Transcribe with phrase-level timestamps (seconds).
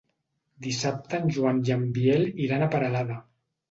[0.67, 3.25] Dissabte en Joan i en Biel iran a Peralada.